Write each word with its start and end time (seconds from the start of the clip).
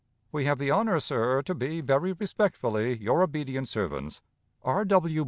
We 0.31 0.45
have 0.45 0.57
the 0.57 0.71
honor, 0.71 0.99
sir, 0.99 1.43
to 1.43 1.53
be, 1.53 1.79
very 1.79 2.13
respectfully, 2.13 2.97
your 2.97 3.21
obedient 3.21 3.67
servants, 3.67 4.19
R. 4.63 4.83
W. 4.83 5.19